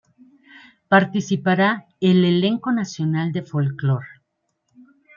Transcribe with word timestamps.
Participará 0.87 1.85
el 1.99 2.25
Elenco 2.25 2.71
Nacional 2.71 3.31
de 3.33 3.43
Folclore. 3.43 4.07